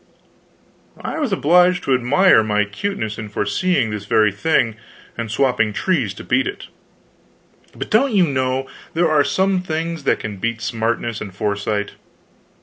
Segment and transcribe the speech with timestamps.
[0.99, 4.75] I was obliged to admire my cuteness in foreseeing this very thing
[5.15, 6.65] and swapping trees to beat it.
[7.75, 11.91] But, don't you know, there are some things that can beat smartness and foresight?